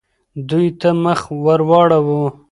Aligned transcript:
دوی 0.49 0.67
ته 0.79 0.89
مخ 1.03 1.19
ورواړوه. 1.45 2.27